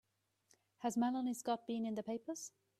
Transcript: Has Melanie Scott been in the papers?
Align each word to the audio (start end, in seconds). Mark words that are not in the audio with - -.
Has 0.79 0.97
Melanie 0.97 1.35
Scott 1.35 1.67
been 1.67 1.85
in 1.85 1.93
the 1.93 2.01
papers? 2.01 2.49